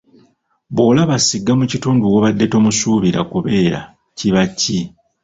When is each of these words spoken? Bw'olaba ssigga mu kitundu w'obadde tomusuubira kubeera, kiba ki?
Bw'olaba 0.73 1.15
ssigga 1.21 1.53
mu 1.59 1.65
kitundu 1.71 2.03
w'obadde 2.11 2.45
tomusuubira 2.53 3.19
kubeera, 3.31 3.79
kiba 4.17 4.43
ki? 4.59 4.79